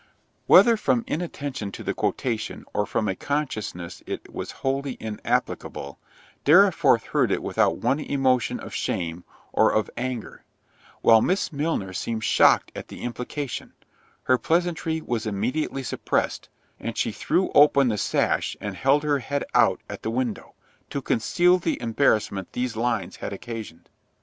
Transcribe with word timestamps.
Whether 0.47 0.77
from 0.77 1.01
an 1.01 1.05
inattention 1.21 1.71
to 1.73 1.83
the 1.83 1.93
quotation, 1.93 2.65
or 2.73 2.87
from 2.87 3.07
a 3.07 3.13
consciousness 3.15 4.01
it 4.07 4.33
was 4.33 4.49
wholly 4.65 4.93
inapplicable, 4.99 5.99
Dorriforth 6.43 7.03
heard 7.09 7.31
it 7.31 7.43
without 7.43 7.77
one 7.77 7.99
emotion 7.99 8.59
of 8.59 8.73
shame 8.73 9.25
or 9.53 9.71
of 9.71 9.91
anger—while 9.95 11.21
Miss 11.21 11.53
Milner 11.53 11.93
seemed 11.93 12.23
shocked 12.23 12.71
at 12.75 12.87
the 12.87 13.01
implication; 13.03 13.73
her 14.23 14.39
pleasantry 14.39 15.01
was 15.01 15.27
immediately 15.27 15.83
suppressed, 15.83 16.49
and 16.79 16.97
she 16.97 17.11
threw 17.11 17.51
open 17.53 17.89
the 17.89 17.97
sash 17.99 18.57
and 18.59 18.75
held 18.75 19.03
her 19.03 19.19
head 19.19 19.43
out 19.53 19.81
at 19.87 20.01
the 20.01 20.09
window, 20.09 20.55
to 20.89 21.03
conceal 21.03 21.59
the 21.59 21.79
embarrassment 21.79 22.53
these 22.53 22.75
lines 22.75 23.17
had 23.17 23.31
occasioned. 23.33 23.87